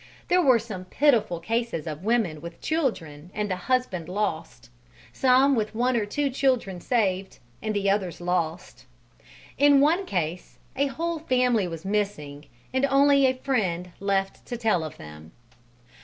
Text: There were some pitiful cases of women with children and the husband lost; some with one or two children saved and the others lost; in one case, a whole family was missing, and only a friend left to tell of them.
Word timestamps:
There 0.29 0.41
were 0.41 0.57
some 0.57 0.85
pitiful 0.85 1.39
cases 1.39 1.85
of 1.85 2.03
women 2.03 2.41
with 2.41 2.59
children 2.59 3.29
and 3.35 3.51
the 3.51 3.55
husband 3.55 4.09
lost; 4.09 4.71
some 5.13 5.53
with 5.55 5.75
one 5.75 5.95
or 5.95 6.07
two 6.07 6.31
children 6.31 6.81
saved 6.81 7.37
and 7.61 7.75
the 7.75 7.87
others 7.87 8.19
lost; 8.19 8.87
in 9.59 9.79
one 9.79 10.07
case, 10.07 10.57
a 10.75 10.87
whole 10.87 11.19
family 11.19 11.67
was 11.67 11.85
missing, 11.85 12.45
and 12.73 12.83
only 12.87 13.27
a 13.27 13.35
friend 13.35 13.91
left 13.99 14.43
to 14.47 14.57
tell 14.57 14.83
of 14.83 14.97
them. 14.97 15.33